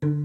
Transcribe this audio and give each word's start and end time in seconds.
Fernisulven. 0.00 0.16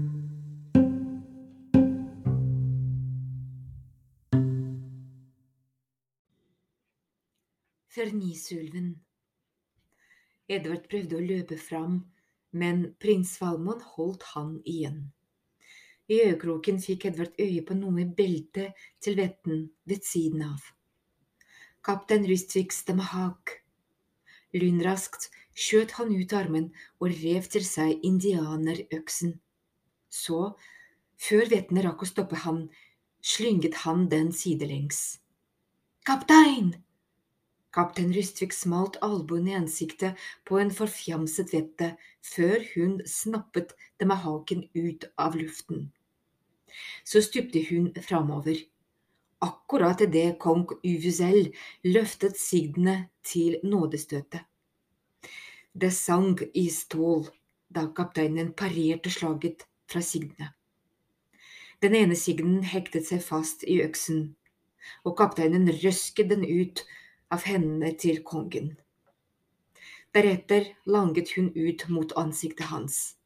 Edvard 10.48 10.88
prøvde 10.88 11.18
å 11.18 11.20
løpe 11.20 11.60
fram, 11.60 12.08
men 12.56 12.96
prins 12.96 13.36
Valmon 13.42 13.84
holdt 13.98 14.24
han 14.32 14.56
igjen. 14.64 15.12
I 16.08 16.24
øyekroken 16.24 16.80
fikk 16.80 17.12
Edvard 17.12 17.36
øye 17.36 17.60
på 17.60 17.76
noe 17.76 18.00
i 18.00 18.08
beltet 18.08 18.72
til 19.04 19.20
vetten 19.20 19.68
ved 19.84 20.08
siden 20.08 20.48
av. 20.48 20.72
Kaptein 21.84 22.24
Rystviks 22.24 22.80
stemahak. 22.80 23.60
Lynraskt 24.56 25.28
skjøt 25.52 26.00
han 26.00 26.16
ut 26.16 26.32
armen 26.32 26.72
og 26.96 27.12
rev 27.12 27.52
til 27.52 27.74
seg 27.76 28.00
indianerøksen. 28.00 29.36
Så, 30.16 30.40
før 31.20 31.52
vettene 31.52 31.84
rakk 31.84 32.04
å 32.06 32.10
stoppe 32.10 32.40
han, 32.46 32.66
slynget 33.20 33.82
han 33.84 34.08
den 34.12 34.32
sidelengs. 34.32 35.20
Kaptein! 36.06 36.74
Kaptein 37.76 38.12
Rystvik 38.16 38.54
smalt 38.56 38.96
albuen 39.04 39.48
i 39.50 39.56
ansiktet 39.58 40.22
på 40.48 40.56
en 40.62 40.70
forfjamset 40.72 41.50
vette 41.52 41.90
før 42.24 42.62
hun 42.72 42.94
snappet 43.04 43.74
det 44.00 44.08
med 44.08 44.22
haken 44.22 44.62
ut 44.72 45.04
av 45.20 45.36
luften. 45.36 45.90
Så 47.04 47.20
stupte 47.26 47.60
hun 47.68 47.90
framover. 48.06 48.62
Akkurat 49.44 50.00
idet 50.00 50.38
kong 50.40 50.64
Uvuzel 50.80 51.50
løftet 51.84 52.40
sigdene 52.40 52.96
til 53.26 53.58
nådestøtet. 53.62 54.40
Det 55.76 55.92
sang 55.92 56.38
i 56.56 56.68
stål 56.72 57.26
da 57.68 57.90
kapteinen 57.92 58.54
parerte 58.56 59.12
slaget 59.12 59.66
fra 59.90 60.02
sigdene. 60.02 60.52
Den 61.84 61.94
ene 61.94 62.16
sigden 62.16 62.62
hektet 62.64 63.06
seg 63.08 63.20
fast 63.24 63.64
i 63.68 63.80
øksen, 63.84 64.30
og 65.04 65.16
kapteinen 65.18 65.68
røsket 65.82 66.30
den 66.32 66.44
ut 66.46 66.82
av 67.32 67.44
hendene 67.48 67.92
til 68.00 68.22
kongen. 68.24 68.74
Deretter 70.16 70.70
langet 70.88 71.34
hun 71.36 71.50
ut 71.52 71.84
mot 71.92 72.14
ansiktet 72.16 72.70
hans, 72.70 73.16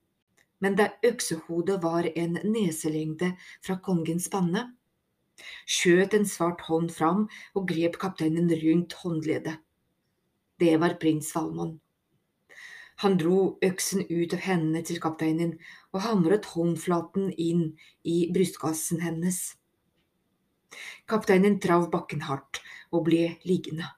men 0.58 0.77
da 0.77 0.91
øksehodet 1.06 1.78
var 1.84 2.08
en 2.11 2.41
neselengde 2.44 3.30
fra 3.62 3.78
kongens 3.84 4.27
panne, 4.33 4.67
skjøt 5.64 6.17
en 6.17 6.27
svart 6.28 6.67
hånd 6.67 6.91
fram 6.92 7.28
og 7.55 7.69
grep 7.70 8.00
kapteinen 8.02 8.50
rundt 8.64 8.98
håndleddet. 9.05 9.62
Det 10.61 10.74
var 10.83 10.98
prins 11.00 11.30
Valmon. 11.36 11.78
Han 13.00 13.16
dro 13.16 13.56
øksen 13.64 14.04
ut 14.10 14.34
av 14.36 14.42
hendene 14.44 14.82
til 14.84 15.00
kapteinen 15.00 15.54
og 15.94 16.02
hamret 16.04 16.50
håndflaten 16.52 17.30
inn 17.32 17.62
i 18.04 18.26
brystkassen 18.34 19.00
hennes. 19.00 19.38
Kapteinen 21.08 21.56
trav 21.64 21.88
bakken 21.92 22.26
hardt 22.28 22.60
og 22.92 23.06
ble 23.08 23.38
liggende. 23.48 23.88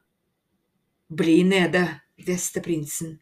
Bli 1.11 1.42
nede, 1.45 1.83
hveste 2.23 2.62
prinsen. 2.64 3.19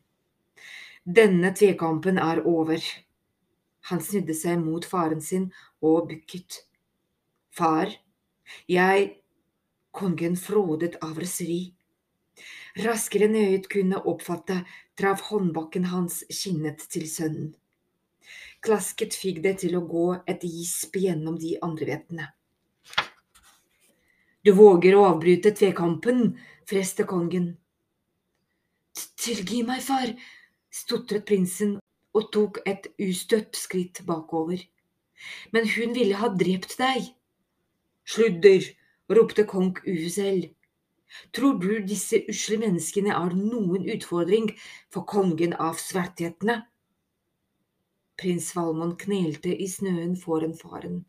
Denne 1.04 1.54
tvekampen 1.56 2.20
er 2.20 2.42
over. 2.46 2.84
Han 3.88 4.04
snudde 4.04 4.36
seg 4.36 4.60
mot 4.60 4.84
faren 4.84 5.24
sin 5.24 5.48
og 5.80 6.10
bukket. 6.12 6.60
Far, 7.56 7.88
jeg… 8.68 9.16
Kongen 9.90 10.36
frådet 10.38 11.00
av 11.02 11.16
raseri. 11.18 11.72
Raskere 12.78 13.26
enn 13.26 13.38
øyet 13.40 13.66
kunne 13.72 13.98
oppfatte, 14.06 14.60
traff 14.94 15.24
håndbakken 15.30 15.88
hans 15.90 16.22
kinnet 16.30 16.86
til 16.92 17.08
sønnen. 17.10 17.54
Klasket 18.62 19.16
fikk 19.16 19.40
det 19.42 19.56
til 19.62 19.74
å 19.78 19.86
gå 19.88 20.06
et 20.28 20.44
gisp 20.44 20.98
gjennom 21.00 21.38
de 21.40 21.56
andre 21.64 21.88
vettene. 21.88 22.26
Du 24.44 24.52
våger 24.56 24.96
å 24.96 25.06
avbryte 25.10 25.52
tvekampen, 25.56 26.36
freste 26.68 27.04
kongen. 27.08 27.54
Tilgi 29.20 29.62
meg, 29.66 29.82
far, 29.84 30.12
stotret 30.72 31.26
prinsen 31.28 31.78
og 32.16 32.30
tok 32.34 32.60
et 32.68 32.88
ustøtt 33.00 33.58
skritt 33.58 34.02
bakover. 34.06 34.62
Men 35.52 35.68
hun 35.74 35.92
ville 35.96 36.16
ha 36.20 36.30
drept 36.32 36.78
deg. 36.80 37.10
Sludder, 38.08 38.64
ropte 39.12 39.44
kong 39.48 39.76
Uzel. 39.84 40.48
Tror 41.34 41.58
du 41.62 41.80
disse 41.86 42.22
usle 42.30 42.58
menneskene 42.62 43.14
er 43.14 43.36
noen 43.36 43.86
utfordring 43.90 44.50
for 44.92 45.06
kongen 45.08 45.54
av 45.58 45.80
sverthetene? 45.82 46.60
Prins 48.20 48.50
Valmon 48.56 48.96
knelte 49.00 49.52
i 49.54 49.66
snøen 49.70 50.16
foran 50.20 50.54
faren. 50.56 51.00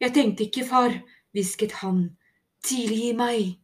Jeg 0.00 0.14
tenkte 0.16 0.46
ikke, 0.46 0.64
far, 0.66 0.96
hvisket 1.36 1.76
han, 1.82 2.06
tilgi 2.64 3.12
meg. 3.16 3.58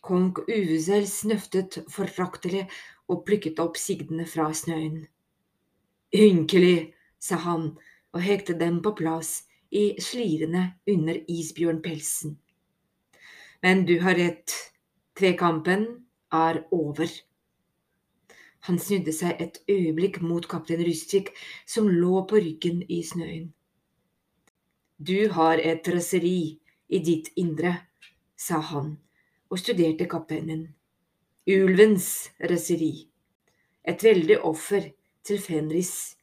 Kong 0.00 0.32
Uzel 0.48 1.04
snøftet 1.10 1.82
foraktelig 1.92 2.64
og 3.10 3.24
plukket 3.26 3.60
opp 3.60 3.76
sigdene 3.76 4.24
fra 4.28 4.48
snøen. 4.56 5.02
Ynkelig, 6.16 6.94
sa 7.20 7.36
han 7.44 7.74
og 8.14 8.22
hekte 8.24 8.56
dem 8.58 8.80
på 8.82 8.94
plass 8.98 9.42
i 9.70 9.92
slirene 10.02 10.70
under 10.88 11.20
isbjørnpelsen. 11.30 12.38
Men 13.62 13.84
du 13.86 13.98
har 14.00 14.14
rett, 14.14 14.52
tvekampen 15.18 15.86
er 16.32 16.62
over. 16.72 17.10
Han 18.68 18.78
snudde 18.78 19.12
seg 19.12 19.40
et 19.40 19.60
øyeblikk 19.68 20.20
mot 20.24 20.46
kaptein 20.48 20.82
Rustvik, 20.84 21.32
som 21.66 21.88
lå 21.88 22.24
på 22.28 22.40
ryggen 22.40 22.82
i 22.88 23.02
snøen. 23.04 23.50
Du 25.00 25.28
har 25.32 25.60
et 25.64 25.88
raseri 25.88 26.60
i 26.88 26.98
ditt 27.04 27.30
indre, 27.40 27.72
sa 28.36 28.60
han 28.72 28.98
og 29.50 29.58
studerte 29.58 30.06
kapteinen. 30.08 30.66
Ulvens 31.50 32.30
raseri. 32.50 33.08
Et 33.84 34.04
veldig 34.04 34.36
offer 34.44 34.90
til 35.24 35.40
Fenris. 35.40 36.16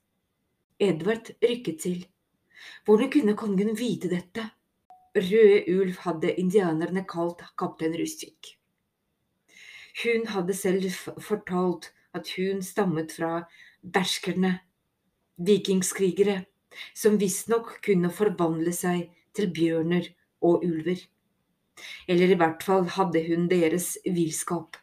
Edvard 0.80 1.34
rykket 1.42 1.81
til. 1.81 2.06
Hvordan 2.86 3.12
kunne 3.12 3.36
kongen 3.38 3.74
vite 3.78 4.09
dette? 4.14 4.46
Røde 5.18 5.64
ulv 5.74 5.98
hadde 6.04 6.36
indianerne 6.38 7.02
kalt 7.10 7.42
kaptein 7.58 7.96
Rustvik. 7.98 8.54
Hun 10.04 10.28
hadde 10.30 10.54
selv 10.54 10.92
fortalt 11.26 11.90
at 12.14 12.30
hun 12.36 12.62
stammet 12.62 13.16
fra 13.18 13.48
berskerne, 13.82 14.60
vikingskrigere 15.38 16.44
som 16.94 17.18
visstnok 17.18 17.80
kunne 17.86 18.12
forvandle 18.14 18.74
seg 18.78 19.08
til 19.34 19.50
bjørner 19.54 20.12
og 20.42 20.66
ulver. 20.66 21.02
Eller 22.08 22.34
i 22.34 22.38
hvert 22.38 22.62
fall 22.66 22.86
hadde 22.98 23.24
hun 23.26 23.50
deres 23.50 23.96
villskap. 24.06 24.78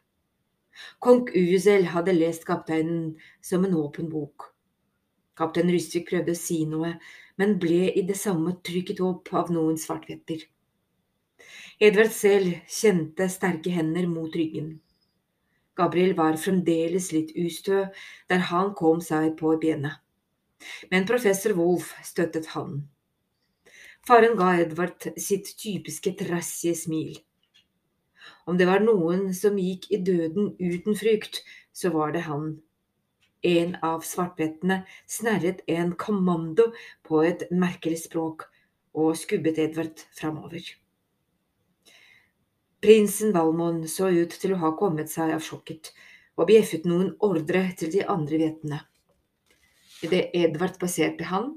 Kong 0.99 1.31
Uzel 1.31 1.87
hadde 1.95 2.17
lest 2.17 2.47
kapteinen 2.47 3.15
som 3.43 3.65
en 3.67 3.79
åpen 3.79 4.11
bok. 4.11 4.54
Kaptein 5.39 5.73
Rysvik 5.75 6.09
prøvde 6.11 6.35
å 6.35 6.39
si 6.39 6.61
noe, 6.71 6.95
men 7.41 7.57
ble 7.63 7.89
i 7.91 8.05
det 8.07 8.17
samme 8.21 8.57
trykket 8.67 9.03
opp 9.03 9.33
av 9.35 9.51
noen 9.55 9.81
svartvetter. 9.81 10.47
Edvard 11.83 12.15
selv 12.15 12.63
kjente 12.71 13.27
sterke 13.33 13.73
hender 13.75 14.07
mot 14.11 14.35
ryggen. 14.35 14.79
Gabriel 15.75 16.15
var 16.15 16.39
fremdeles 16.39 17.11
litt 17.13 17.35
ustø 17.35 17.89
der 18.31 18.49
han 18.53 18.73
kom 18.79 19.03
seg 19.03 19.35
på 19.41 19.57
benet 19.63 19.99
men 20.91 21.07
professor 21.07 21.55
Wolf 21.59 21.93
støttet 22.05 22.51
han. 22.55 22.83
Faren 24.09 24.37
ga 24.37 24.51
Edvard 24.61 25.07
sitt 25.21 25.55
typiske 25.61 26.13
trassige 26.21 26.77
smil. 26.77 27.15
Om 28.49 28.59
det 28.61 28.69
var 28.69 28.85
noen 28.85 29.31
som 29.37 29.57
gikk 29.61 29.89
i 29.93 30.01
døden 30.05 30.53
uten 30.61 30.97
frykt, 30.97 31.41
så 31.73 31.91
var 31.95 32.13
det 32.13 32.27
han. 32.29 32.59
En 33.45 33.75
av 33.85 34.05
svartbettene 34.09 34.83
snerret 35.07 35.61
en 35.69 35.93
kommando 36.01 36.71
på 37.05 37.21
et 37.29 37.45
merkelig 37.53 38.01
språk 38.07 38.47
og 38.97 39.19
skubbet 39.21 39.61
Edvard 39.61 40.01
framover. 40.17 40.65
Prinsen 42.85 43.33
Valmon 43.33 43.85
så 43.89 44.11
ut 44.13 44.35
til 44.41 44.55
å 44.55 44.61
ha 44.65 44.73
kommet 44.77 45.13
seg 45.13 45.35
av 45.37 45.45
sjokket 45.45 45.93
og 46.37 46.49
bjeffet 46.51 46.89
noen 46.89 47.15
ordre 47.25 47.67
til 47.79 47.93
de 47.95 48.03
andre 48.11 48.41
vettene. 48.41 48.81
Idet 50.05 50.35
Edvard 50.37 50.77
passerte 50.81 51.29
han, 51.31 51.55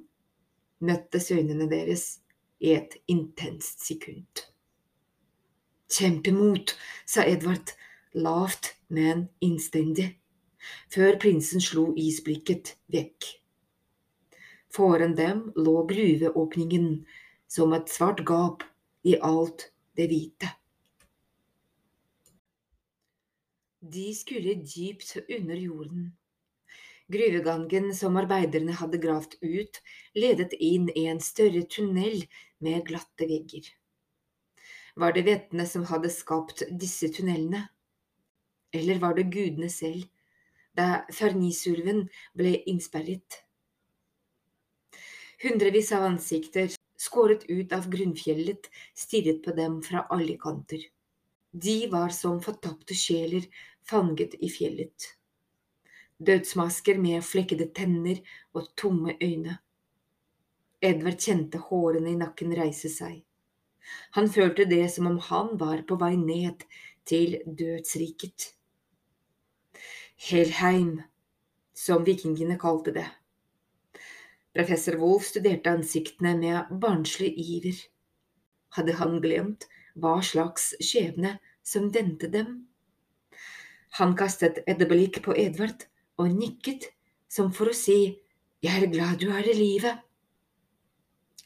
møttes 0.80 1.32
øynene 1.34 1.68
deres 1.72 2.20
i 2.64 2.76
et 2.78 2.96
intenst 3.12 3.84
sekund. 3.86 4.46
Kjempemot, 5.92 6.76
sa 7.08 7.26
Edvard, 7.28 7.74
lavt, 8.16 8.74
men 8.88 9.28
innstendig, 9.44 10.14
før 10.94 11.18
prinsen 11.22 11.64
slo 11.64 11.92
isblikket 11.98 12.76
vekk. 12.94 13.32
Foran 14.74 15.16
dem 15.18 15.48
lå 15.56 15.80
gruveåpningen 15.90 16.92
som 17.48 17.74
et 17.74 17.90
svart 17.90 18.24
gap 18.28 18.64
i 19.08 19.16
alt 19.24 19.70
det 19.98 20.10
hvite. 20.12 20.52
De 23.82 24.10
skulle 24.16 24.58
dypt 24.68 25.16
under 25.30 25.56
jorden 25.56 26.12
Gruvegangen 27.08 27.94
som 27.96 28.18
arbeiderne 28.20 28.74
hadde 28.76 29.00
gravd 29.00 29.38
ut, 29.40 29.78
ledet 30.12 30.52
inn 30.60 30.90
i 30.92 31.06
en 31.08 31.22
større 31.24 31.62
tunnel 31.64 32.26
med 32.60 32.84
glatte 32.90 33.28
vegger. 33.30 33.70
Var 35.00 35.16
det 35.16 35.24
vettene 35.24 35.64
som 35.70 35.86
hadde 35.88 36.12
skapt 36.12 36.66
disse 36.82 37.08
tunnelene? 37.16 37.62
Eller 38.76 39.00
var 39.00 39.16
det 39.16 39.30
gudene 39.32 39.70
selv, 39.72 40.04
da 40.78 41.04
Fernisulven 41.14 42.06
ble 42.38 42.54
innsperret? 42.70 43.42
Hundrevis 45.44 45.92
av 45.94 46.08
ansikter, 46.08 46.72
skåret 46.98 47.46
ut 47.50 47.74
av 47.74 47.90
grunnfjellet, 47.94 48.72
stirret 48.98 49.44
på 49.46 49.54
dem 49.58 49.82
fra 49.86 50.08
alle 50.14 50.38
kanter. 50.42 50.82
De 51.52 51.80
var 51.92 52.14
som 52.14 52.42
fortapte 52.42 52.98
sjeler 52.98 53.46
fanget 53.90 54.38
i 54.42 54.50
fjellet 54.54 55.14
dødsmasker 56.18 56.98
med 56.98 57.24
flekkede 57.26 57.70
tenner 57.76 58.22
og 58.54 58.70
tomme 58.78 59.16
øyne. 59.22 59.58
Edvard 60.82 61.22
kjente 61.22 61.62
hårene 61.70 62.14
i 62.14 62.20
nakken 62.20 62.54
reise 62.58 62.90
seg. 62.90 63.22
Han 64.18 64.30
følte 64.30 64.68
det 64.70 64.86
som 64.94 65.08
om 65.10 65.18
han 65.30 65.56
var 65.60 65.84
på 65.88 65.98
vei 66.02 66.16
ned 66.20 66.66
til 67.08 67.38
dødsriket. 67.46 68.54
Helheim, 70.18 71.02
som 71.74 72.04
vikingene 72.04 72.58
kalte 72.58 72.92
det. 72.92 73.06
Professor 74.58 74.98
Wolf 74.98 75.28
studerte 75.30 75.70
ansiktene 75.70 76.34
med 76.38 76.72
barnslig 76.82 77.36
iver. 77.38 77.78
Hadde 78.74 78.96
han 78.98 79.20
glemt 79.22 79.68
hva 79.94 80.16
slags 80.26 80.72
skjebne 80.82 81.36
som 81.62 81.92
vendte 81.94 82.32
dem? 82.34 82.66
Han 84.02 84.16
kastet 84.18 84.64
et 84.66 84.82
blikk 84.90 85.22
på 85.26 85.38
Edvard 85.38 85.86
og 86.18 86.34
nikket 86.34 86.90
som 87.30 87.54
for 87.54 87.70
å 87.70 87.78
si 87.78 88.18
Jeg 88.66 88.82
er 88.82 88.90
glad 88.90 89.22
du 89.22 89.30
er 89.30 89.46
i 89.46 89.54
live. 89.54 89.94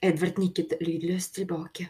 Edvard 0.02 0.40
nikket 0.40 0.78
lydløst 0.80 1.36
tilbake. 1.36 1.90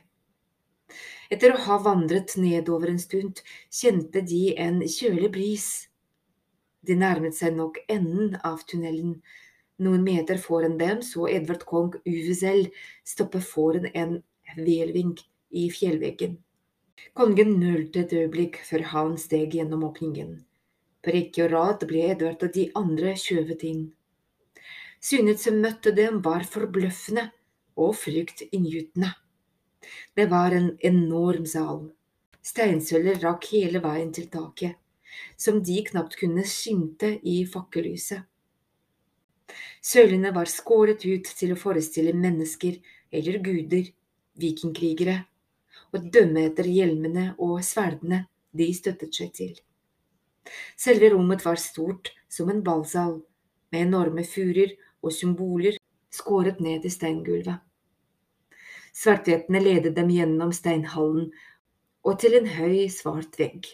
Etter 1.31 1.53
å 1.53 1.61
ha 1.67 1.77
vandret 1.85 2.33
nedover 2.41 2.89
en 2.89 2.99
stund 2.99 3.45
kjente 3.69 4.25
de 4.25 4.57
en 4.57 4.81
kjølig 4.81 5.29
bris. 5.31 5.67
De 6.87 6.97
nærmet 6.97 7.37
seg 7.37 7.55
nok 7.57 7.79
enden 7.91 8.37
av 8.47 8.63
tunnelen. 8.69 9.17
Noen 9.81 10.03
meter 10.05 10.37
foran 10.41 10.77
dem 10.81 11.01
så 11.05 11.27
Edvard 11.29 11.65
Kong 11.69 11.95
Uvisel 12.05 12.67
stoppe 13.07 13.41
foran 13.45 13.89
en 13.93 14.19
hvelving 14.55 15.15
i 15.51 15.67
fjellveggen. 15.73 16.37
Kongen 17.17 17.57
nølte 17.59 18.03
et 18.03 18.13
øyeblikk 18.13 18.59
før 18.65 18.85
han 18.93 19.17
steg 19.21 19.57
gjennom 19.57 19.85
åpningen. 19.87 20.35
På 21.01 21.13
rekke 21.15 21.47
og 21.47 21.53
rad 21.55 21.87
ble 21.89 22.05
Edvard 22.13 22.43
og 22.45 22.53
de 22.53 22.67
andre 22.77 23.15
skjøvet 23.17 23.65
inn. 23.65 23.81
Synet 25.01 25.41
som 25.41 25.57
møtte 25.63 25.93
dem, 25.97 26.19
var 26.21 26.45
forbløffende 26.45 27.31
og 27.81 27.95
fryktinngytende. 27.97 29.09
Det 30.13 30.27
var 30.29 30.53
en 30.53 30.75
enorm 30.85 31.47
sal. 31.49 31.87
Steinsøller 32.45 33.17
rakk 33.23 33.47
hele 33.53 33.81
veien 33.81 34.11
til 34.13 34.29
taket, 34.29 34.77
som 35.37 35.61
de 35.63 35.79
knapt 35.87 36.17
kunne 36.19 36.45
skimte 36.47 37.15
i 37.27 37.41
fakkellyset. 37.45 38.23
Sølene 39.81 40.31
var 40.35 40.47
skåret 40.47 41.03
ut 41.05 41.27
til 41.37 41.53
å 41.53 41.59
forestille 41.59 42.13
mennesker 42.15 42.77
eller 43.11 43.39
guder, 43.43 43.89
vikingkrigere, 44.39 45.17
og 45.91 46.07
dømme 46.13 46.45
etter 46.47 46.69
hjelmene 46.71 47.31
og 47.41 47.59
sverdene 47.65 48.25
de 48.55 48.69
støttet 48.75 49.15
seg 49.15 49.33
til. 49.35 49.51
Selve 50.79 51.11
rommet 51.13 51.43
var 51.45 51.59
stort 51.59 52.13
som 52.31 52.49
en 52.49 52.63
ballsal, 52.63 53.19
med 53.71 53.87
enorme 53.87 54.23
furer 54.27 54.73
og 55.01 55.13
symboler 55.15 55.77
skåret 56.11 56.59
ned 56.59 56.85
i 56.85 56.91
steingulvet. 56.91 57.59
Svarthetene 58.91 59.61
ledet 59.63 59.95
dem 59.95 60.09
gjennom 60.11 60.51
steinhallen 60.51 61.29
og 62.03 62.17
til 62.19 62.35
en 62.35 62.49
høy, 62.49 62.89
svart 62.91 63.37
vegg. 63.39 63.69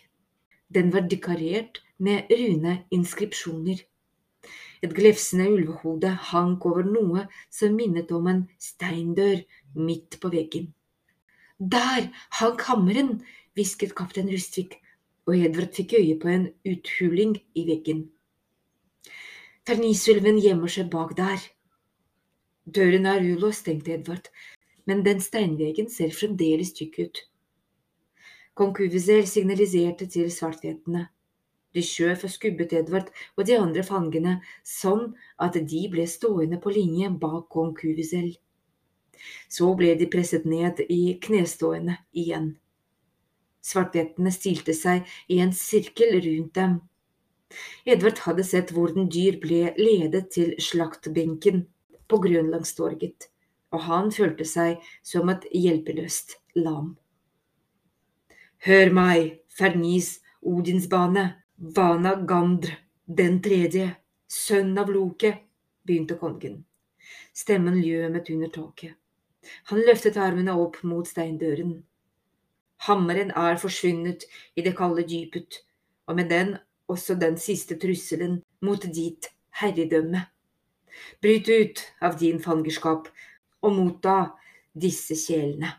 Den 0.74 0.92
var 0.94 1.08
dekorert 1.10 1.82
med 1.98 2.32
runeinskripsjoner. 2.32 3.84
Et 4.84 4.94
glefsende 4.94 5.48
ulvehode 5.52 6.10
hank 6.32 6.66
over 6.70 6.86
noe 6.86 7.28
som 7.50 7.76
minnet 7.78 8.12
om 8.14 8.28
en 8.30 8.44
steindør 8.62 9.40
midt 9.76 10.20
på 10.22 10.30
veggen. 10.34 10.74
Der 11.58 12.12
hang 12.40 12.60
hammeren, 12.68 13.24
hvisket 13.58 13.96
kaptein 13.98 14.30
Rustvik 14.30 14.78
og 15.26 15.38
Edvard 15.38 15.74
fikk 15.74 15.98
øye 15.98 16.20
på 16.22 16.30
en 16.30 16.46
uthuling 16.66 17.34
i 17.56 17.66
veggen. 17.68 18.04
Fernisulven 19.68 20.38
gjemmer 20.40 20.72
seg 20.72 20.92
bak 20.94 21.16
der. 21.18 21.42
Døren 22.76 23.08
er 23.10 23.26
ulåst, 23.26 23.66
tenkte 23.66 23.96
Edvard, 23.96 24.30
men 24.86 25.04
den 25.04 25.20
steinveggen 25.24 25.90
ser 25.92 26.14
fremdeles 26.16 26.72
tykk 26.78 27.00
ut. 27.08 27.24
Kong 28.58 28.74
Kuvizel 28.74 29.28
signaliserte 29.30 30.08
til 30.10 30.32
svarthetene. 30.34 31.04
De 31.78 31.84
skjøv 31.86 32.24
og 32.26 32.32
skubbet 32.34 32.72
Edvard 32.74 33.12
og 33.36 33.46
de 33.46 33.54
andre 33.54 33.84
fangene 33.86 34.34
sånn 34.66 35.12
at 35.46 35.60
de 35.74 35.82
ble 35.94 36.08
stående 36.10 36.58
på 36.64 36.74
linje 36.74 37.12
bak 37.22 37.52
kong 37.54 37.76
Kuvizel. 37.78 38.32
Så 39.46 39.70
ble 39.78 39.94
de 40.02 40.10
presset 40.10 40.50
ned 40.50 40.82
i 40.90 41.20
knestående 41.22 42.00
igjen. 42.18 42.56
Svartbjettene 43.62 44.34
stilte 44.34 44.74
seg 44.74 45.06
i 45.30 45.38
en 45.46 45.54
sirkel 45.54 46.18
rundt 46.26 46.54
dem. 46.58 46.78
Edvard 47.86 48.26
hadde 48.26 48.46
sett 48.48 48.74
hvordan 48.74 49.12
dyr 49.14 49.38
ble 49.44 49.74
ledet 49.78 50.32
til 50.34 50.56
slaktbenken 50.58 51.68
på 52.10 52.26
Grønlandstorget, 52.26 53.30
og 53.70 53.86
han 53.86 54.16
følte 54.16 54.50
seg 54.50 54.82
som 55.06 55.30
et 55.30 55.46
hjelpeløst 55.54 56.40
lam. 56.58 56.96
Hør 58.66 58.90
meg, 58.90 59.36
Fernis 59.54 60.16
Odinsbane, 60.42 61.28
Vana 61.58 62.16
Gandr, 62.26 62.72
den 63.06 63.38
tredje, 63.46 63.92
sønn 64.28 64.74
av 64.82 64.90
Loke, 64.90 65.30
begynte 65.86 66.18
kongen. 66.18 66.64
Stemmen 67.38 67.78
ljømet 67.84 68.32
under 68.34 68.50
taket. 68.50 68.98
Han 69.70 69.84
løftet 69.86 70.18
armene 70.18 70.58
opp 70.58 70.82
mot 70.84 71.08
steindøren. 71.08 71.78
Hammeren 72.90 73.30
er 73.38 73.62
forsvunnet 73.62 74.26
i 74.58 74.66
det 74.66 74.74
kalde 74.78 75.06
dypet, 75.06 75.62
og 76.10 76.18
med 76.18 76.34
den 76.34 76.56
også 76.90 77.14
den 77.16 77.38
siste 77.38 77.78
trusselen 77.78 78.42
mot 78.66 78.90
ditt 78.90 79.30
herredømme. 79.62 80.26
Bryt 81.22 81.50
ut 81.50 81.84
av 82.02 82.18
din 82.18 82.42
fangerskap 82.42 83.12
og 83.62 83.76
motta 83.78 84.20
disse 84.74 85.14
sjelene. 85.14 85.78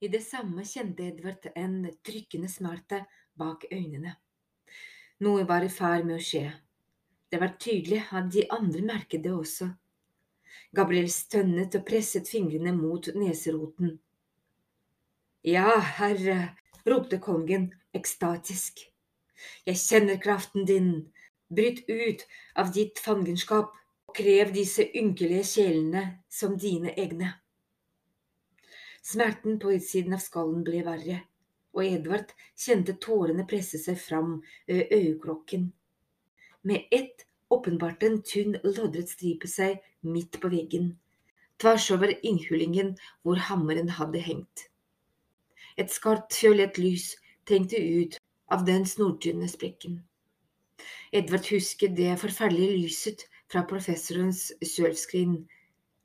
I 0.00 0.08
det 0.08 0.22
samme 0.24 0.64
kjente 0.64 1.04
Edvard 1.04 1.46
en 1.54 1.82
trykkende 2.06 2.48
smerte 2.48 3.02
bak 3.36 3.66
øynene. 3.68 4.14
Noe 5.20 5.44
var 5.44 5.66
i 5.66 5.68
ferd 5.68 6.06
med 6.08 6.16
å 6.16 6.24
skje. 6.24 6.46
Det 7.28 7.40
var 7.42 7.58
tydelig 7.60 8.06
at 8.16 8.30
de 8.32 8.46
andre 8.56 8.80
merket 8.80 9.26
det 9.26 9.34
også. 9.36 9.68
Gabriel 10.72 11.10
stønnet 11.12 11.76
og 11.76 11.84
presset 11.90 12.30
fingrene 12.32 12.72
mot 12.78 13.10
neseroten. 13.12 13.98
Ja, 15.44 15.76
herre, 15.98 16.38
ropte 16.88 17.20
kongen 17.20 17.68
ekstatisk. 17.92 18.80
Jeg 19.68 19.82
kjenner 19.84 20.16
kraften 20.22 20.64
din. 20.64 20.90
Bryt 21.52 21.84
ut 21.90 22.24
av 22.56 22.72
ditt 22.72 23.04
fangenskap 23.04 23.76
og 24.08 24.16
krev 24.16 24.54
disse 24.56 24.88
ynkelige 24.96 25.44
sjelene 25.52 26.04
som 26.32 26.56
dine 26.56 26.96
egne. 26.96 27.34
Smerten 29.02 29.58
på 29.58 29.72
utsiden 29.72 30.14
av 30.14 30.22
skallen 30.24 30.64
ble 30.64 30.84
verre 30.86 31.22
og 31.76 31.84
Edvard 31.86 32.32
kjente 32.58 32.96
tårene 33.04 33.46
presse 33.50 33.78
seg 33.80 33.98
fram 34.00 34.38
ved 34.68 34.90
øyekroken. 34.94 35.70
Med 36.62 36.88
ett 36.90 37.26
åpenbarte 37.50 38.06
en 38.06 38.18
tynn, 38.26 38.58
loddret 38.64 39.10
stripe 39.10 39.48
seg 39.50 39.78
midt 40.06 40.40
på 40.42 40.50
veggen, 40.52 40.92
tvers 41.62 41.88
over 41.94 42.12
innhullingen 42.26 42.96
hvor 43.22 43.40
hammeren 43.48 43.94
hadde 43.98 44.22
hengt. 44.26 44.66
Et 45.78 45.90
skarpt 45.90 46.34
fiolett 46.36 46.78
lys 46.78 47.14
trengte 47.48 47.78
ut 47.78 48.18
av 48.50 48.66
den 48.66 48.86
snortynne 48.86 49.48
sprekken. 49.48 50.00
Edvard 51.12 51.46
husket 51.50 51.96
det 51.96 52.12
forferdelige 52.20 52.78
lyset 52.78 53.24
fra 53.50 53.62
professorens 53.66 54.50
sølvskrin, 54.62 55.40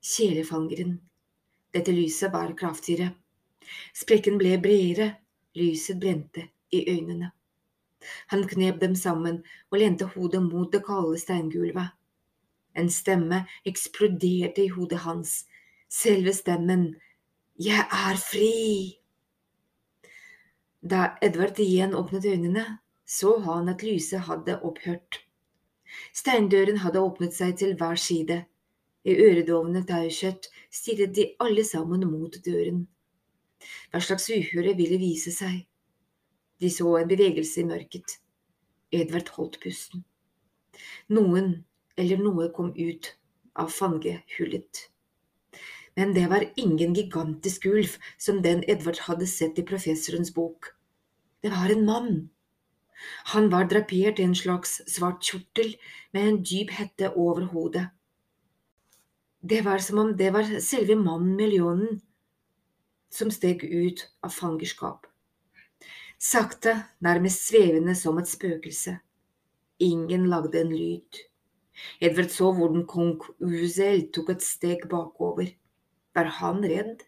kjelefangeren. 0.02 0.98
Dette 1.76 1.92
lyset 1.92 2.32
var 2.32 2.56
kraftigere. 2.56 3.12
Sprekken 3.92 4.40
ble 4.40 4.56
bredere, 4.62 5.12
Lyset 5.56 5.96
brente 6.00 6.48
i 6.72 6.84
øynene. 6.90 7.30
Han 8.28 8.48
knep 8.48 8.80
dem 8.80 8.94
sammen 8.94 9.44
og 9.70 9.78
lente 9.78 10.04
hodet 10.04 10.42
mot 10.42 10.72
det 10.72 10.82
kalde 10.84 11.18
steingulvet. 11.18 11.94
En 12.76 12.90
stemme 12.92 13.46
eksploderte 13.64 14.64
i 14.64 14.68
hodet 14.68 14.98
hans. 14.98 15.46
Selve 15.88 16.32
stemmen. 16.36 16.96
Jeg 17.56 17.86
er 17.88 18.20
fri! 18.20 18.98
Da 20.84 21.16
Edvard 21.22 21.58
igjen 21.58 21.94
åpnet 21.94 22.24
øynene, 22.24 22.66
så 23.06 23.38
han 23.40 23.68
at 23.68 23.82
lyset 23.82 24.28
hadde 24.28 24.60
opphørt. 24.60 25.22
Steindøren 26.12 26.84
hadde 26.84 27.00
åpnet 27.00 27.34
seg 27.34 27.56
til 27.56 27.72
hver 27.80 27.96
side. 27.96 28.44
I 29.06 29.14
øredovende 29.22 29.84
taushet 29.86 30.48
stirret 30.74 31.14
de 31.14 31.28
alle 31.40 31.64
sammen 31.64 32.02
mot 32.10 32.38
døren. 32.46 32.86
Hva 33.92 34.00
slags 34.02 34.26
uhøre 34.34 34.74
ville 34.78 34.98
vise 34.98 35.30
seg? 35.34 35.62
De 36.60 36.70
så 36.72 36.96
en 36.98 37.08
bevegelse 37.08 37.62
i 37.62 37.68
mørket. 37.68 38.18
Edvard 38.90 39.30
holdt 39.36 39.60
pusten. 39.62 40.02
Noen 41.08 41.52
eller 41.96 42.20
noe 42.20 42.50
kom 42.56 42.72
ut 42.74 43.12
av 43.56 43.70
fangehullet. 43.72 44.86
Men 45.96 46.12
det 46.12 46.26
var 46.28 46.44
ingen 46.60 46.94
gigantisk 46.96 47.66
ulv 47.70 47.94
som 48.20 48.42
den 48.44 48.64
Edvard 48.68 48.98
hadde 49.06 49.28
sett 49.30 49.58
i 49.58 49.64
professorens 49.64 50.32
bok. 50.34 50.74
Det 51.40 51.52
var 51.54 51.72
en 51.72 51.86
mann. 51.86 52.10
Han 53.32 53.48
var 53.52 53.68
drapert 53.70 54.18
i 54.20 54.26
en 54.26 54.36
slags 54.36 54.80
svart 54.90 55.24
kjortel 55.24 55.76
med 56.12 56.28
en 56.28 56.42
dyp 56.42 56.74
hette 56.76 57.12
over 57.14 57.48
hodet. 57.52 57.86
Det 59.48 59.60
var 59.62 59.78
som 59.78 59.98
om 59.98 60.16
det 60.16 60.30
var 60.34 60.48
selve 60.60 60.96
mannen 60.98 61.36
millionen 61.36 62.00
som 63.12 63.30
steg 63.30 63.62
ut 63.62 64.00
av 64.26 64.32
fangerskap. 64.34 65.06
Sakte, 66.18 66.72
nærmest 66.98 67.44
svevende 67.46 67.94
som 67.94 68.18
et 68.18 68.30
spøkelse. 68.30 68.96
Ingen 69.86 70.26
lagde 70.32 70.64
en 70.64 70.74
lyd. 70.74 71.20
Edvard 72.00 72.32
så 72.34 72.50
hvordan 72.56 72.86
kong 72.90 73.20
Uzel 73.38 74.08
tok 74.10 74.34
et 74.34 74.42
steg 74.42 74.88
bakover. 74.90 75.52
Var 76.16 76.34
han 76.40 76.64
redd? 76.66 77.06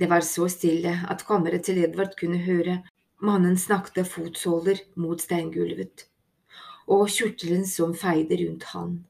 Det 0.00 0.10
var 0.10 0.26
så 0.26 0.48
stille 0.50 0.98
at 1.06 1.26
kammeret 1.28 1.68
til 1.68 1.84
Edvard 1.84 2.18
kunne 2.18 2.42
høre 2.50 2.80
mannen 3.22 3.60
snakte 3.60 4.02
fotsåler 4.04 4.82
mot 4.98 5.22
steingulvet, 5.22 6.08
og 6.90 7.06
kjortelen 7.12 7.68
som 7.68 7.94
feide 7.94 8.42
rundt 8.42 8.72
han. 8.74 9.04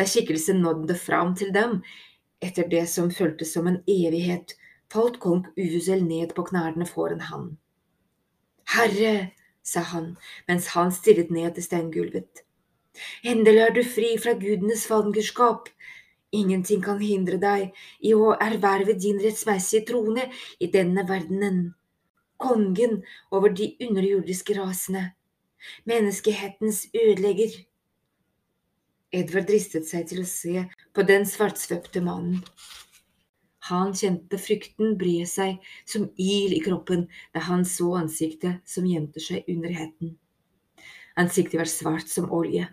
Da 0.00 0.06
skikkelsen 0.08 0.62
nådde 0.64 0.94
fram 0.96 1.34
til 1.36 1.50
dem, 1.52 1.82
etter 2.40 2.64
det 2.72 2.86
som 2.88 3.10
føltes 3.12 3.50
som 3.52 3.66
en 3.68 3.82
evighet, 3.84 4.54
falt 4.88 5.18
kong 5.20 5.42
Uzel 5.60 6.06
ned 6.06 6.32
på 6.38 6.46
knærne 6.48 6.86
foran 6.88 7.20
han. 7.28 7.50
Herre, 8.72 9.34
sa 9.60 9.82
han 9.92 10.14
mens 10.48 10.70
han 10.72 10.88
stirret 10.96 11.28
ned 11.28 11.52
til 11.58 11.66
steingulvet. 11.68 12.46
Endelig 13.28 13.60
er 13.66 13.76
du 13.76 13.82
fri 13.84 14.14
fra 14.22 14.32
gudenes 14.40 14.86
fangerskap. 14.88 15.68
Ingenting 16.32 16.80
kan 16.80 17.04
hindre 17.04 17.36
deg 17.42 17.68
i 18.00 18.16
å 18.16 18.32
erverve 18.40 18.96
din 18.96 19.20
rettmessige 19.20 19.84
trone 19.92 20.30
i 20.64 20.72
denne 20.72 21.04
verdenen. 21.12 21.74
Kongen 22.40 23.02
over 23.28 23.52
de 23.52 23.74
underjordiske 23.84 24.56
rasene. 24.56 25.10
Menneskehetens 25.84 26.86
ødelegger. 26.96 27.66
Edvard 29.10 29.48
dristet 29.50 29.88
seg 29.88 30.06
til 30.06 30.22
å 30.22 30.28
se 30.28 30.66
på 30.94 31.02
den 31.06 31.24
svartsvøpte 31.26 32.02
mannen. 32.06 32.44
Han 33.70 33.90
kjente 33.94 34.38
frykten 34.38 34.94
bre 34.98 35.24
seg 35.28 35.58
som 35.88 36.06
il 36.14 36.54
i 36.54 36.60
kroppen 36.62 37.08
da 37.34 37.42
han 37.48 37.64
så 37.66 37.92
ansiktet 37.98 38.62
som 38.70 38.86
gjemte 38.86 39.22
seg 39.22 39.48
under 39.50 39.74
hetten. 39.74 40.14
Ansiktet 41.18 41.58
var 41.58 41.70
svart 41.70 42.08
som 42.10 42.30
olje, 42.34 42.68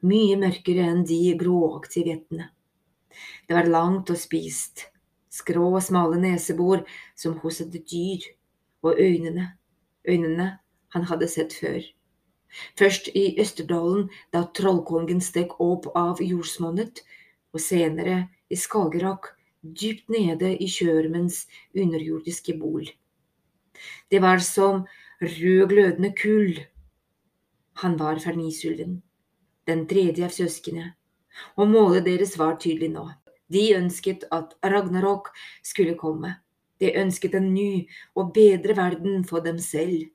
mye 0.00 0.38
mørkere 0.40 0.88
enn 0.88 1.04
de 1.08 1.20
gråaktige 1.40 2.08
vettene. 2.08 2.48
Det 3.46 3.56
var 3.56 3.68
langt 3.68 4.10
og 4.12 4.20
spist, 4.20 4.88
skrå 5.32 5.68
og 5.74 5.84
smale 5.84 6.16
nesebor 6.20 6.84
som 7.16 7.36
hos 7.44 7.60
et 7.64 7.76
dyr, 7.76 8.24
og 8.84 8.96
øynene, 8.96 9.52
øynene 10.08 10.50
han 10.94 11.08
hadde 11.12 11.28
sett 11.28 11.52
før. 11.52 11.82
Først 12.78 13.10
i 13.14 13.34
Østerdalen, 13.40 14.08
da 14.32 14.44
trollkongen 14.54 15.20
stek 15.24 15.58
opp 15.62 15.88
av 15.98 16.22
jordsmonnet, 16.24 17.02
og 17.54 17.62
senere 17.64 18.28
i 18.50 18.56
Skagerrak, 18.56 19.32
dypt 19.62 20.08
nede 20.12 20.54
i 20.56 20.68
Kjørmens 20.70 21.46
underjordiske 21.76 22.54
bol. 22.60 22.86
Det 24.10 24.22
var 24.22 24.42
som 24.42 24.84
rød, 25.20 25.68
glødende 25.68 26.12
kull. 26.16 26.58
Han 27.82 27.98
var 27.98 28.18
fernisulven, 28.22 29.02
den 29.66 29.86
tredje 29.86 30.26
av 30.26 30.34
søsknene, 30.34 30.92
og 31.56 31.70
målet 31.70 32.06
deres 32.06 32.36
var 32.38 32.58
tydelig 32.62 32.90
nå. 32.94 33.06
De 33.48 33.64
ønsket 33.76 34.26
at 34.34 34.54
Ragnarok 34.64 35.30
skulle 35.64 35.96
komme. 35.96 36.34
De 36.80 36.92
ønsket 37.00 37.34
en 37.34 37.52
ny 37.54 37.88
og 38.14 38.32
bedre 38.34 38.76
verden 38.76 39.24
for 39.24 39.42
dem 39.42 39.58
selv. 39.58 40.10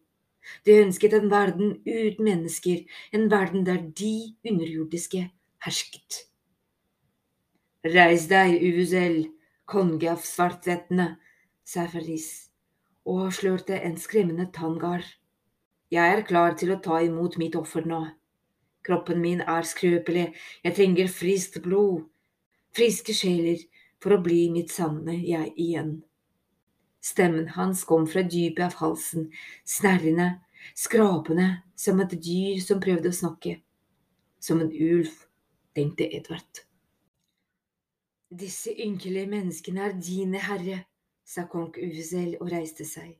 De 0.66 0.78
ønsket 0.84 1.16
en 1.18 1.30
verden 1.32 1.78
uten 1.88 2.24
mennesker, 2.28 2.84
en 3.12 3.30
verden 3.32 3.66
der 3.68 3.82
de 3.82 4.36
underjordiske 4.50 5.26
hersket. 5.66 6.24
Reis 7.84 8.30
deg, 8.32 8.60
Uzel, 8.64 9.28
konge 9.68 10.08
av 10.12 10.24
svartvettene, 10.24 11.14
sa 11.64 11.88
Faris 11.92 12.50
og 13.04 13.26
avslørte 13.28 13.76
en 13.84 13.98
skremmende 14.00 14.48
tanngard. 14.56 15.06
Jeg 15.92 16.16
er 16.16 16.24
klar 16.28 16.56
til 16.60 16.72
å 16.74 16.80
ta 16.84 17.02
imot 17.04 17.36
mitt 17.42 17.56
offer 17.60 17.86
nå. 17.88 18.02
Kroppen 18.84 19.20
min 19.24 19.44
er 19.44 19.68
skrøpelig, 19.68 20.30
jeg 20.64 20.76
trenger 20.76 21.12
friskt 21.12 21.60
blod, 21.64 22.08
friske 22.76 23.16
sjeler, 23.16 23.62
for 24.04 24.16
å 24.16 24.24
bli 24.24 24.50
mitt 24.52 24.72
sanne 24.74 25.16
jeg 25.16 25.54
igjen. 25.56 26.02
Stemmen 27.04 27.50
hans 27.58 27.84
kom 27.84 28.06
fra 28.08 28.24
dypet 28.24 28.64
av 28.64 28.78
halsen, 28.80 29.28
snerrende, 29.68 30.30
skrapende, 30.76 31.50
som 31.76 32.00
et 32.00 32.16
dyr 32.24 32.62
som 32.64 32.80
prøvde 32.84 33.12
å 33.12 33.18
snakke. 33.18 33.58
Som 34.40 34.62
en 34.64 34.72
ulv, 34.72 35.12
tenkte 35.76 36.08
Edvard. 36.08 36.64
Disse 38.34 38.72
ynkelige 38.72 39.30
menneskene 39.30 39.84
er 39.90 39.98
dine, 40.00 40.40
herre, 40.42 40.80
sa 41.28 41.44
kong 41.50 41.76
Uzel 41.76 42.38
og 42.40 42.50
reiste 42.54 42.88
seg. 42.88 43.18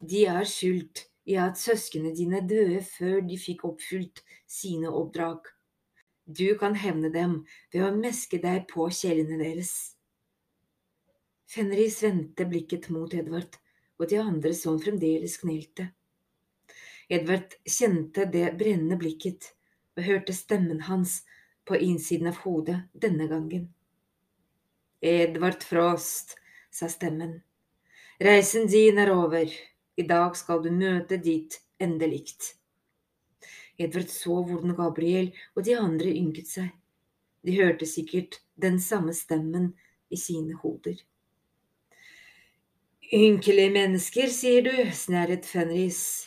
De 0.00 0.24
er 0.28 0.48
skyldt 0.48 1.06
i 1.26 1.36
at 1.40 1.60
søsknene 1.60 2.14
dine 2.16 2.40
døde 2.48 2.80
før 2.86 3.20
de 3.26 3.38
fikk 3.40 3.64
oppfylt 3.68 4.22
sine 4.48 4.90
oppdrag. 4.90 5.52
Du 6.26 6.56
kan 6.58 6.74
hevne 6.74 7.12
dem 7.14 7.44
ved 7.72 7.84
å 7.86 7.92
meske 7.94 8.40
deg 8.42 8.66
på 8.72 8.88
kjellene 8.90 9.38
deres. 9.42 9.95
Fenris 11.46 12.02
vendte 12.02 12.44
blikket 12.44 12.88
mot 12.90 13.14
Edvard 13.14 13.58
og 13.98 14.08
de 14.10 14.18
andre 14.20 14.52
som 14.54 14.80
fremdeles 14.82 15.38
knelte. 15.40 15.88
Edvard 17.08 17.54
kjente 17.62 18.26
det 18.32 18.50
brennende 18.58 18.98
blikket 18.98 19.52
og 19.96 20.04
hørte 20.08 20.34
stemmen 20.34 20.82
hans 20.88 21.20
på 21.66 21.78
innsiden 21.78 22.30
av 22.32 22.42
hodet 22.42 22.80
denne 22.92 23.28
gangen. 23.30 23.68
Edvard 25.00 25.62
Frost, 25.62 26.34
sa 26.70 26.88
stemmen, 26.90 27.38
reisen 28.20 28.66
din 28.68 28.98
er 28.98 29.12
over. 29.14 29.46
I 29.96 30.04
dag 30.04 30.34
skal 30.36 30.60
du 30.64 30.70
møte 30.74 31.16
ditt 31.22 31.60
endelikt. 31.80 32.56
Edvard 33.78 34.10
så 34.12 34.42
hvordan 34.42 34.74
Gabriel 34.76 35.30
og 35.54 35.64
de 35.64 35.76
andre 35.78 36.12
ynket 36.12 36.50
seg. 36.50 36.70
De 37.46 37.54
hørte 37.56 37.86
sikkert 37.88 38.40
den 38.60 38.80
samme 38.82 39.14
stemmen 39.14 39.70
i 40.10 40.18
sine 40.20 40.56
hoder. 40.60 40.96
Ynkelige 43.14 43.70
mennesker, 43.70 44.26
sier 44.34 44.64
du, 44.66 44.72
snerret 44.90 45.44
Fenris 45.46 46.26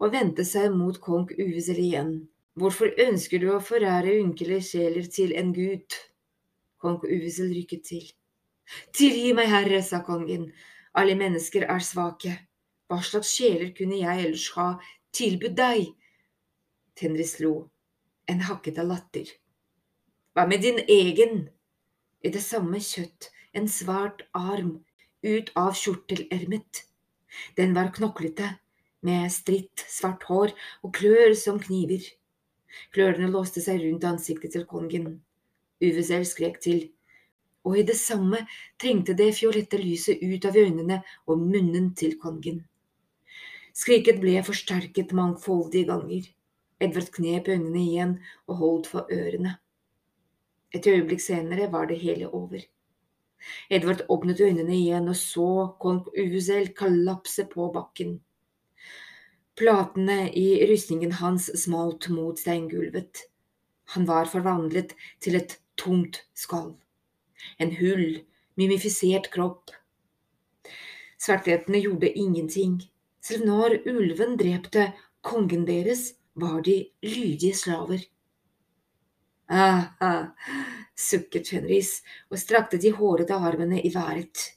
og 0.00 0.14
vendte 0.14 0.46
seg 0.48 0.70
mot 0.72 0.96
kong 1.04 1.26
Uvisel 1.36 1.76
igjen. 1.82 2.12
Hvorfor 2.56 2.94
ønsker 3.04 3.42
du 3.42 3.50
å 3.52 3.58
forære 3.60 4.14
ynkelige 4.22 4.64
sjeler 4.70 5.04
til 5.12 5.34
en 5.36 5.50
gud? 5.52 5.96
Kong 6.80 7.04
Uvisel 7.04 7.50
rykket 7.52 7.84
til. 7.90 8.06
Tilgi 8.96 9.34
meg, 9.36 9.50
herre, 9.52 9.82
sa 9.84 10.00
kongen, 10.06 10.46
alle 10.96 11.18
mennesker 11.20 11.66
er 11.68 11.84
svake. 11.84 12.32
Hva 12.88 13.02
slags 13.04 13.34
sjeler 13.36 13.74
kunne 13.76 14.00
jeg 14.00 14.24
ellers 14.24 14.46
ha 14.56 14.70
tilbudt 15.12 15.58
deg? 15.60 15.92
Tenris 16.96 17.36
lo, 17.44 17.68
en 18.32 18.40
hakkete 18.48 18.86
latter. 18.88 19.28
Hva 20.32 20.48
med 20.48 20.64
din 20.64 20.80
egen? 20.88 21.50
I 22.24 22.32
det 22.32 22.40
samme 22.48 22.80
kjøtt, 22.80 23.28
en 23.52 23.68
svart 23.68 24.24
arm 24.32 24.78
ut 25.24 25.50
av 25.58 25.72
kjortelermet. 25.78 26.84
Den 27.56 27.74
var 27.74 27.90
knoklete, 27.94 28.54
med 29.04 29.32
stritt, 29.32 29.84
svart 29.88 30.22
hår 30.28 30.52
og 30.82 30.94
klør 30.96 31.34
som 31.36 31.58
kniver. 31.60 32.04
Klørne 32.94 33.28
låste 33.30 33.60
seg 33.64 33.82
rundt 33.82 34.06
ansiktet 34.08 34.54
til 34.54 34.64
kongen. 34.68 35.18
Uvesel 35.84 36.24
skrek 36.26 36.60
til, 36.64 36.86
og 37.64 37.78
i 37.80 37.84
det 37.88 37.96
samme 38.00 38.40
trengte 38.80 39.16
det 39.18 39.32
fiolette 39.36 39.80
lyset 39.80 40.22
ut 40.22 40.46
av 40.48 40.56
øynene 40.56 41.02
og 41.26 41.42
munnen 41.42 41.92
til 41.98 42.16
kongen. 42.20 42.62
Skriket 43.74 44.20
ble 44.22 44.38
forsterket 44.46 45.12
mangfoldige 45.16 45.88
ganger. 45.90 46.28
Edvard 46.80 47.10
knep 47.14 47.48
øynene 47.50 47.80
igjen 47.82 48.12
og 48.46 48.60
holdt 48.60 48.90
for 48.92 49.10
ørene. 49.12 49.56
Et 50.74 50.86
øyeblikk 50.86 51.22
senere 51.22 51.70
var 51.72 51.86
det 51.90 52.00
hele 52.02 52.28
over. 52.30 52.62
Edvard 53.70 54.04
åpnet 54.08 54.40
øynene 54.40 54.74
igjen 54.76 55.08
og 55.10 55.16
så 55.18 55.48
kong 55.82 56.04
Uzel 56.14 56.70
kollapse 56.78 57.46
på 57.50 57.68
bakken. 57.74 58.18
Platene 59.58 60.32
i 60.34 60.64
rustningen 60.70 61.12
hans 61.20 61.46
smalt 61.62 62.08
mot 62.10 62.40
steingulvet. 62.40 63.26
Han 63.94 64.08
var 64.08 64.26
forvandlet 64.30 64.96
til 65.22 65.38
et 65.38 65.58
tomt 65.78 66.24
skall. 66.34 66.72
En 67.60 67.70
hull, 67.78 68.24
mimifisert 68.58 69.30
kropp. 69.34 69.70
Svarthetene 71.20 71.80
gjorde 71.84 72.10
ingenting. 72.10 72.80
Selv 73.22 73.46
når 73.48 73.78
ulven 73.88 74.34
drepte 74.40 74.90
kongen 75.24 75.64
deres, 75.68 76.14
var 76.34 76.60
de 76.66 76.90
lydige 77.02 77.54
slaver. 77.54 78.02
Ah, 79.64 79.94
ah, 80.00 80.24
sukket 80.98 81.46
Fenris 81.52 82.00
og 82.26 82.40
strakte 82.42 82.78
de 82.82 82.90
hårete 82.90 83.36
armene 83.38 83.78
i 83.86 83.92
været. 83.94 84.48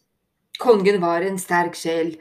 Kongen 0.58 0.98
var 1.04 1.22
en 1.22 1.38
sterk 1.38 1.78
sjel. 1.78 2.16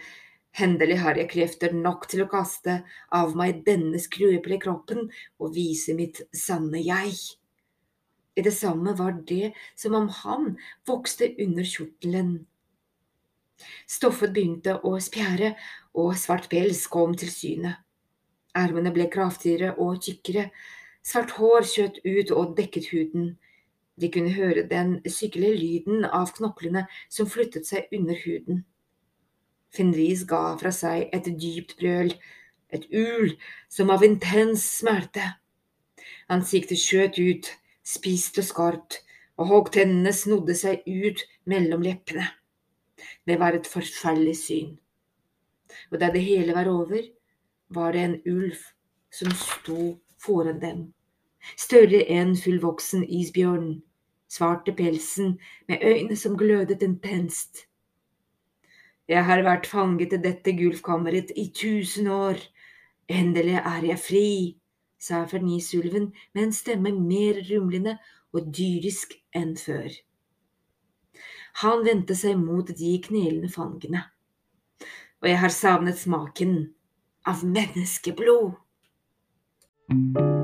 Hendelig 0.56 0.98
har 1.00 1.16
jeg 1.16 1.30
krefter 1.32 1.72
nok 1.72 2.04
til 2.12 2.26
å 2.26 2.28
kaste 2.28 2.82
av 3.16 3.32
meg 3.38 3.62
denne 3.64 3.96
skrøpelige 4.00 4.66
kroppen 4.66 5.08
og 5.40 5.56
vise 5.56 5.96
mitt 5.96 6.20
sanne 6.36 6.82
jeg. 6.84 7.16
I 8.36 8.44
det 8.44 8.52
samme 8.52 8.92
var 8.98 9.16
det 9.24 9.54
som 9.72 9.96
om 9.96 10.12
han 10.20 10.54
vokste 10.88 11.32
under 11.40 11.64
kjortelen. 11.64 12.38
Stoffet 13.88 14.36
begynte 14.36 14.76
å 14.84 14.98
spjære, 15.00 15.54
og 15.96 16.12
svart 16.20 16.50
pels 16.52 16.84
kom 16.92 17.16
til 17.16 17.32
syne. 17.32 17.78
Ermene 18.56 18.92
ble 18.92 19.08
kraftigere 19.12 19.78
og 19.80 20.02
tykkere, 20.04 20.50
Svart 21.06 21.36
hår 21.38 21.62
skjøt 21.62 22.00
ut 22.02 22.30
og 22.34 22.56
dekket 22.58 22.88
huden. 22.90 23.36
De 24.00 24.08
kunne 24.10 24.32
høre 24.34 24.64
den 24.66 24.96
sykkelige 25.06 25.58
lyden 25.60 26.04
av 26.04 26.32
knoklene 26.34 26.82
som 27.06 27.28
flyttet 27.30 27.68
seg 27.68 27.92
under 27.94 28.18
huden. 28.24 28.64
Fenris 29.70 30.24
ga 30.26 30.56
fra 30.58 30.72
seg 30.74 31.12
et 31.14 31.28
dypt 31.38 31.76
brøl, 31.78 32.10
et 32.74 32.88
ul 32.90 33.36
som 33.70 33.92
av 33.94 34.02
intens 34.02 34.64
smerte. 34.80 35.28
Ansiktet 36.32 36.80
skjøt 36.82 37.20
ut, 37.22 37.50
spist 37.86 38.40
og 38.42 38.48
skarpt, 38.48 38.98
og 39.38 39.52
hoggtennene 39.52 40.10
snodde 40.16 40.56
seg 40.58 40.82
ut 40.88 41.22
mellom 41.46 41.84
leppene. 41.86 42.26
Det 43.28 43.38
var 43.38 43.54
et 43.54 43.68
forferdelig 43.70 44.34
syn. 44.40 44.74
Og 45.92 46.00
da 46.02 46.10
det 46.10 46.24
hele 46.26 46.56
var 46.56 46.66
over, 46.72 47.04
var 47.70 47.94
det 47.94 48.02
en 48.02 48.18
ulv 48.26 48.58
som 49.12 49.30
sto 49.38 49.94
foran 50.26 50.60
dem 50.62 50.86
større 51.54 52.02
enn 52.10 52.34
fullvoksen 52.38 53.04
isbjørn, 53.04 53.70
svarte 54.28 54.74
pelsen 54.74 55.36
med 55.68 55.84
øyne 55.84 56.16
som 56.18 56.36
glødet 56.38 56.82
intenst. 56.82 57.66
Jeg 59.06 59.22
har 59.24 59.44
vært 59.46 59.68
fanget 59.70 60.16
i 60.16 60.22
dette 60.22 60.56
gulfkammeret 60.58 61.30
i 61.38 61.46
tusen 61.54 62.08
år, 62.10 62.40
endelig 63.06 63.60
er 63.60 63.86
jeg 63.92 64.02
fri, 64.02 64.30
sa 64.98 65.22
fernisulven 65.30 66.10
med 66.34 66.48
en 66.48 66.56
stemme 66.56 66.90
mer 66.90 67.38
rumlende 67.46 67.98
og 68.34 68.50
dyrisk 68.50 69.14
enn 69.36 69.54
før. 69.60 69.92
Han 71.62 71.86
vendte 71.86 72.16
seg 72.18 72.36
mot 72.40 72.66
de 72.66 72.96
knelende 73.04 73.48
fangene, 73.48 74.02
og 75.22 75.30
jeg 75.30 75.38
har 75.40 75.54
savnet 75.54 76.02
smaken 76.02 76.58
av 77.26 77.46
menneskeblod. 77.46 78.65
thank 79.88 80.18
you 80.18 80.35